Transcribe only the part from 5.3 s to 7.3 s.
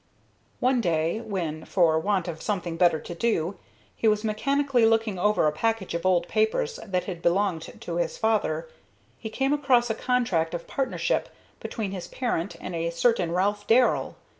a package of old papers that had